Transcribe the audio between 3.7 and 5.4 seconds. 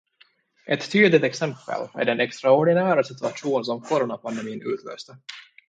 Coronapandemin utlöste.